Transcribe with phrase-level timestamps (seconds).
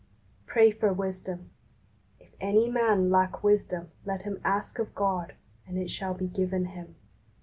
[0.47, 1.51] Pray for wisdom.
[2.19, 5.35] "If any man lack wisdom let him ask of God,
[5.67, 6.95] and it shall be given him."